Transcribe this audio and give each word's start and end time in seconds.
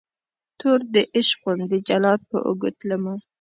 توردعشق 0.59 1.39
وم 1.47 1.59
دجلاد 1.71 2.19
په 2.29 2.37
اوږو 2.47 2.69
تلمه 2.79 3.15